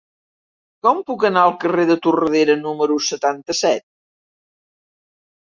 [0.85, 3.87] Com puc anar al carrer de Tordera número setanta-set?